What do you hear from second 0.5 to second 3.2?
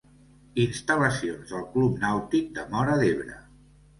Instal·lacions del Club Nàutic de Móra